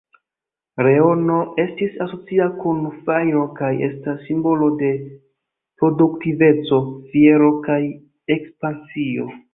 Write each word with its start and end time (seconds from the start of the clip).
Leono 0.85 1.35
estis 1.63 1.99
asocia 2.05 2.47
kun 2.63 2.79
fajro 3.09 3.43
kaj 3.61 3.71
estas 3.89 4.25
simbolo 4.29 4.71
de 4.81 4.89
produktiveco, 5.83 6.81
fiero, 7.13 7.53
kaj 7.69 7.81
ekspansio. 8.39 9.33